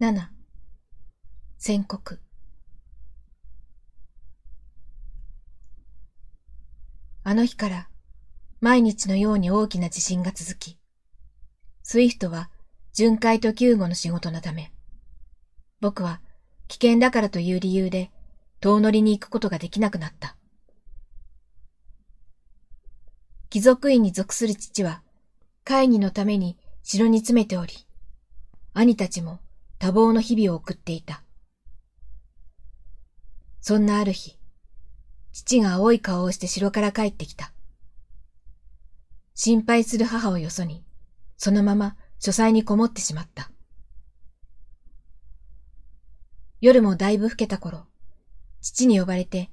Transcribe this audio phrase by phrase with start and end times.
[0.00, 0.30] 7
[1.58, 2.18] 宣告
[7.22, 7.88] あの日から
[8.62, 10.78] 毎日のように大きな地震が続き、
[11.82, 12.48] スイフトは
[12.94, 14.72] 巡回と救護の仕事のため、
[15.82, 16.22] 僕は
[16.68, 18.10] 危険だからという理由で
[18.60, 20.34] 遠乗りに行くことができなくなった。
[23.50, 25.02] 貴族院に属する父は
[25.62, 27.74] 会議のために城に詰めており、
[28.72, 29.40] 兄たちも
[29.80, 31.22] 多忙の日々を送っていた。
[33.62, 34.38] そんなある日、
[35.32, 37.50] 父が青い顔をして城から帰ってきた。
[39.34, 40.84] 心配する母をよそに、
[41.38, 43.50] そのまま書斎にこもってしまった。
[46.60, 47.86] 夜もだいぶ更けた頃、
[48.60, 49.50] 父に呼ばれて、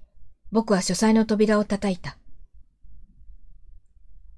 [0.51, 2.17] 僕は書斎の扉を叩いた。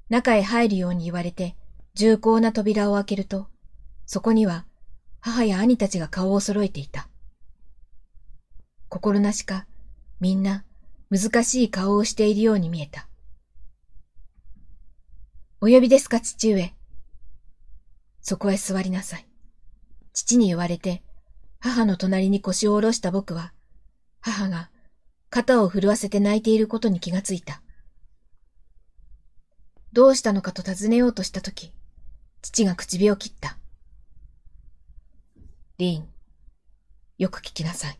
[0.09, 1.55] 中へ入るように言われて、
[1.95, 3.47] 重厚な扉を開けると、
[4.05, 4.67] そこには
[5.21, 7.09] 母や兄たちが顔を揃えていた。
[8.87, 9.67] 心なしか、
[10.19, 10.65] みんな
[11.09, 13.07] 難しい顔をしているように見えた。
[15.61, 16.73] お呼びですか、父上。
[18.21, 19.27] そこへ座りなさい。
[20.13, 21.03] 父に言われて、
[21.59, 23.53] 母の隣に腰を下ろした僕は、
[24.21, 24.69] 母が
[25.29, 27.61] 肩を震わせて泣いていることに気がついた。
[29.91, 31.73] どうしたのかと尋ねようとしたとき、
[32.41, 33.57] 父が唇を切った。
[35.79, 36.07] リーン、
[37.19, 37.97] よく聞きなさい。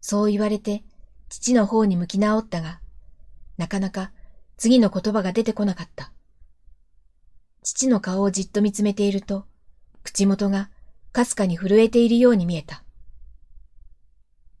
[0.00, 0.82] そう言われて、
[1.28, 2.80] 父の方に向き直ったが、
[3.58, 4.10] なかなか
[4.56, 6.10] 次の言葉が出てこなかった。
[7.62, 9.46] 父の顔をじっと見つめていると、
[10.02, 10.68] 口元が
[11.12, 12.82] かすかに震えているように見えた。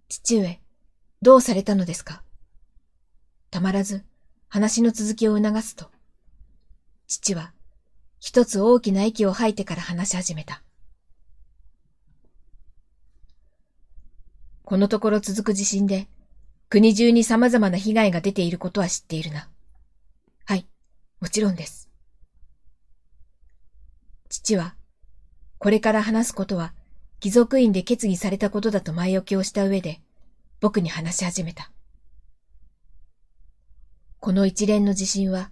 [0.08, 0.60] 父上、
[1.20, 2.22] どうされたのですか？
[3.50, 4.04] たまらず
[4.46, 5.90] 話の続きを促すと、
[7.08, 7.52] 父は
[8.20, 10.62] 一つ大きな息を吐いてから話し始めた。
[14.68, 16.08] このところ続く地震で
[16.68, 19.48] 国中に様々な被害が出ていることは知っているな。
[20.44, 20.66] はい、
[21.22, 21.88] もちろんです。
[24.28, 24.74] 父は、
[25.56, 26.74] これから話すことは、
[27.18, 30.02] 貴族院で決議されたことだと前置きをした上で、
[30.60, 31.72] 僕に話し始めた。
[34.20, 35.50] この一連の地震は、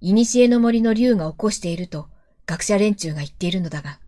[0.00, 2.08] 古の森の竜が起こしていると
[2.46, 4.00] 学者連中が言っているのだが、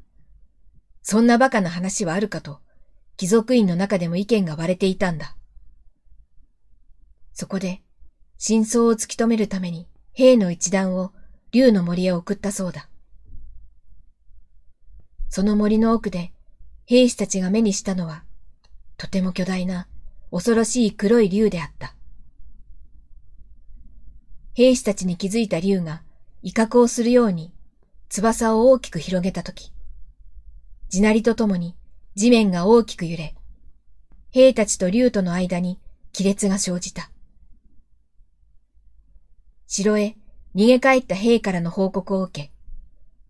[1.02, 2.60] そんな馬鹿な話はあるかと、
[3.18, 5.36] 貴族院の中でも意見が割れていたんだ。
[7.32, 7.82] そこで、
[8.38, 11.12] 真相を突き止めるために兵の一団を
[11.50, 12.88] 竜の森へ送ったそうだ。
[15.28, 16.32] その森の奥で
[16.86, 18.22] 兵士たちが目にしたのは、
[18.96, 19.88] とても巨大な
[20.30, 21.96] 恐ろしい黒い竜であった。
[24.54, 26.02] 兵士たちに気づいた竜が
[26.42, 27.52] 威嚇をするように
[28.10, 29.72] 翼を大きく広げたとき、
[30.88, 31.74] 地鳴りとともに
[32.18, 33.36] 地面が大きく揺れ、
[34.32, 35.78] 兵たちと竜との間に
[36.12, 37.12] 亀裂が生じた。
[39.68, 40.16] 城へ
[40.52, 42.52] 逃げ帰った兵からの報告を受け、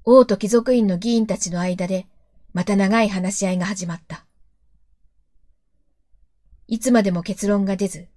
[0.05, 2.07] 王と貴族院の議員たちの間で
[2.55, 4.25] また長い話し合いが始まった。
[6.67, 8.09] いつまでも結論が出ず、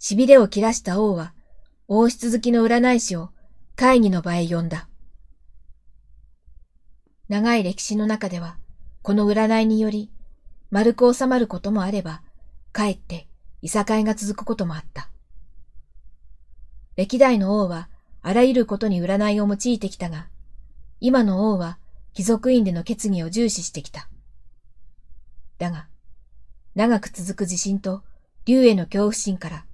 [0.00, 1.32] 痺れを切らした王は
[1.86, 3.30] 王室好きの占い師を
[3.76, 4.88] 会議の場へ呼んだ。
[7.28, 8.56] 長い歴史の中では、
[9.02, 10.10] この占いにより、
[10.70, 12.22] 丸く収まることもあれば、
[12.72, 13.26] かえって
[13.60, 15.10] いさかいが続くこともあった。
[16.94, 17.88] 歴代の王は
[18.22, 20.28] あらゆることに占いを用いてきたが、
[21.00, 21.78] 今の王は
[22.12, 24.08] 貴族院での決議を重視してきた。
[25.58, 25.88] だが、
[26.76, 28.02] 長く続く地震と
[28.44, 29.64] 竜への恐怖心から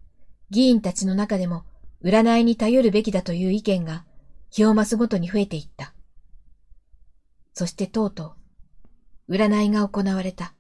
[0.51, 1.65] 議員たちの中でも
[2.03, 4.05] 占いに頼るべきだという意見が
[4.51, 5.93] 日を増すごとに増えていった。
[7.53, 8.33] そしてとうとう、
[9.29, 10.55] 占いが行われた。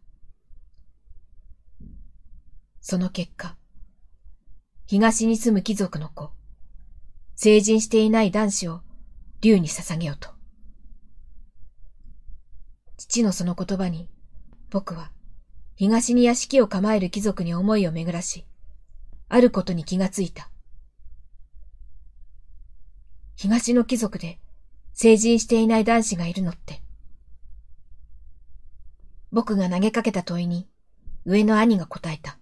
[2.80, 3.56] その結果、
[4.86, 6.32] 東に住む貴族の子、
[7.34, 8.80] 成人していない男子を
[9.40, 10.30] 竜に捧げようと。
[12.98, 14.08] 父のその言葉に、
[14.70, 15.12] 僕は
[15.76, 18.44] 東に屋敷を構える貴族に思いを巡らし、
[19.28, 20.50] あることに気がついた。
[23.34, 24.38] 東の貴族で
[24.92, 26.82] 成人していない男子がいるのって。
[29.30, 30.68] 僕が投げかけた問いに
[31.24, 32.38] 上の兄が答えた。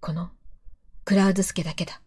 [0.00, 0.30] この
[1.04, 2.00] クラウズスケだけだ。